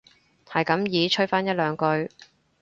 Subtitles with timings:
[0.47, 2.09] 係咁依吹返一兩句